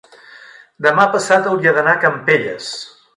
[0.85, 2.71] demà passat hauria d'anar a Campelles.